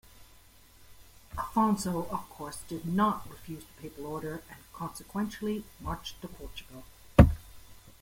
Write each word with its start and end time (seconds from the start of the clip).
Afonso, 1.37 2.09
of 2.09 2.27
course, 2.27 2.63
did 2.67 2.87
not 2.87 3.29
refuse 3.29 3.63
the 3.63 3.81
papal 3.83 4.07
order 4.07 4.41
and 4.49 4.57
consequently 4.73 5.63
marched 5.79 6.19
to 6.23 6.27
Portugal. 6.27 6.83